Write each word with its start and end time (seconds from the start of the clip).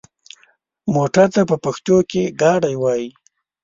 موټر 0.95 1.27
ته 1.33 1.41
په 1.49 1.55
پښتو 1.63 1.97
کې 2.09 2.23
ګاډی 2.41 2.75
وايي. 2.79 3.07